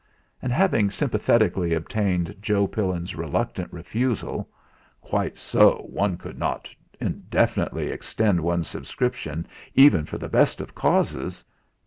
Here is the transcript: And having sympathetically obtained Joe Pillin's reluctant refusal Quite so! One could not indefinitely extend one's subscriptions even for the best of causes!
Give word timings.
And 0.41 0.51
having 0.51 0.89
sympathetically 0.89 1.75
obtained 1.75 2.33
Joe 2.41 2.65
Pillin's 2.65 3.13
reluctant 3.13 3.71
refusal 3.71 4.49
Quite 4.99 5.37
so! 5.37 5.85
One 5.91 6.17
could 6.17 6.39
not 6.39 6.71
indefinitely 6.99 7.91
extend 7.91 8.39
one's 8.41 8.67
subscriptions 8.67 9.45
even 9.75 10.05
for 10.05 10.17
the 10.17 10.27
best 10.27 10.59
of 10.59 10.73
causes! 10.73 11.45